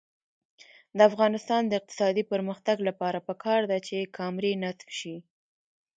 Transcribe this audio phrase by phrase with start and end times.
[0.97, 5.15] د افغانستان د اقتصادي پرمختګ لپاره پکار ده چې کامرې نصب شي.